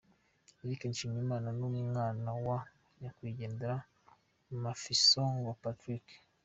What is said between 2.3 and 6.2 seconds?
wa Nyakwigendera Mafisango Patrick.